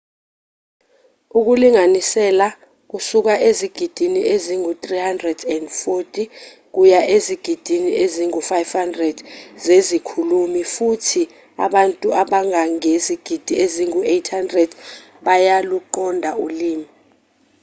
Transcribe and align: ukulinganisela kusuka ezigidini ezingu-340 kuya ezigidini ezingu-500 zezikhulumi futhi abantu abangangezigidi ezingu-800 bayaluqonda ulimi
ukulinganisela 1.39 2.47
kusuka 2.91 3.33
ezigidini 3.49 4.21
ezingu-340 4.33 6.05
kuya 6.75 7.01
ezigidini 7.15 7.89
ezingu-500 8.03 9.17
zezikhulumi 9.65 10.61
futhi 10.73 11.21
abantu 11.65 12.07
abangangezigidi 12.21 13.53
ezingu-800 13.65 14.69
bayaluqonda 15.25 16.31
ulimi 16.45 16.87